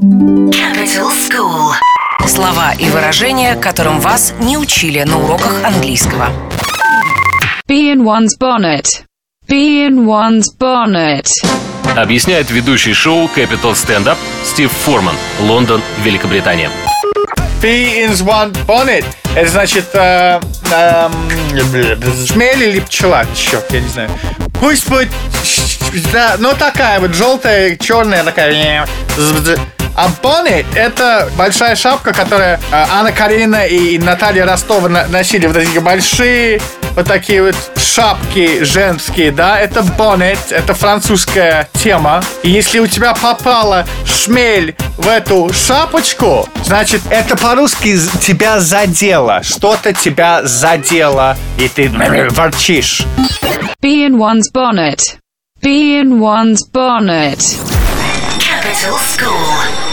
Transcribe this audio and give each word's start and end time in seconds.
Capital 0.00 1.10
School. 1.12 1.74
Слова 2.26 2.72
и 2.72 2.88
выражения, 2.88 3.54
которым 3.54 4.00
вас 4.00 4.32
не 4.40 4.56
учили 4.56 5.02
на 5.02 5.18
уроках 5.18 5.62
английского. 5.62 6.30
Be 7.68 7.92
in 7.92 8.02
one's 8.02 8.34
bonnet. 8.40 8.86
Be 9.46 9.86
in 9.86 10.06
one's 10.06 10.46
bonnet. 10.58 11.28
Объясняет 11.94 12.50
ведущий 12.50 12.94
шоу 12.94 13.28
Capital 13.36 13.74
Stand 13.74 14.06
Up 14.06 14.16
Стив 14.42 14.72
Форман, 14.72 15.14
Лондон, 15.40 15.82
Великобритания. 16.02 16.70
Be 17.60 18.02
in 18.02 18.12
one 18.24 18.54
bonnet. 18.66 19.04
Это 19.36 19.50
значит 19.50 19.84
э, 19.92 20.40
эм, 20.72 21.12
шмель 22.26 22.62
или 22.62 22.80
пчела? 22.80 23.26
Черт, 23.34 23.70
я 23.70 23.80
не 23.80 23.88
знаю. 23.88 24.10
Пусть 24.60 24.88
будет... 24.88 25.10
Да, 26.10 26.36
ну 26.38 26.54
такая 26.54 27.00
вот 27.00 27.14
желтая, 27.14 27.76
черная 27.76 28.24
такая. 28.24 28.86
А 30.02 30.08
bonnet— 30.22 30.64
это 30.74 31.28
большая 31.36 31.76
шапка, 31.76 32.14
которая 32.14 32.56
э, 32.56 32.60
Анна 32.90 33.12
Карина 33.12 33.66
и 33.66 33.98
Наталья 33.98 34.46
Ростова 34.46 34.88
носили. 34.88 35.46
Вот 35.46 35.58
эти 35.58 35.76
большие 35.76 36.58
вот 36.96 37.06
такие 37.06 37.42
вот 37.42 37.54
шапки 37.76 38.64
женские, 38.64 39.30
да, 39.30 39.60
это 39.60 39.80
bonnet, 39.80 40.38
это 40.48 40.72
французская 40.72 41.68
тема. 41.74 42.22
И 42.42 42.48
если 42.48 42.78
у 42.78 42.86
тебя 42.86 43.12
попала 43.12 43.84
шмель 44.06 44.74
в 44.96 45.06
эту 45.06 45.52
шапочку, 45.52 46.48
значит, 46.64 47.02
это 47.10 47.36
по-русски 47.36 47.98
тебя 48.22 48.58
задело. 48.58 49.42
Что-то 49.42 49.92
тебя 49.92 50.40
задело, 50.44 51.36
и 51.58 51.68
ты 51.68 51.90
ворчишь. 52.30 53.02
Be 53.82 54.06
in 54.06 54.16
one's 54.16 54.50
bonnet. 54.50 55.18
Be 55.60 56.00
in 56.00 56.20
one's 56.20 56.62
bonnet. 56.72 57.38
Capital 58.40 58.96
School. 58.96 59.89